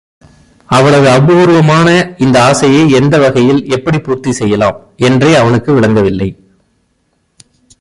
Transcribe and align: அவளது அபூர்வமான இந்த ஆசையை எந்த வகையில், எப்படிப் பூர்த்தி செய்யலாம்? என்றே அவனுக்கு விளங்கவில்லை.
அவளது 0.65 1.09
அபூர்வமான 1.09 2.15
இந்த 2.17 2.43
ஆசையை 2.43 2.89
எந்த 2.89 3.17
வகையில், 3.17 3.69
எப்படிப் 3.69 4.03
பூர்த்தி 4.03 4.31
செய்யலாம்? 4.31 4.81
என்றே 4.97 5.35
அவனுக்கு 5.35 5.73
விளங்கவில்லை. 5.73 6.39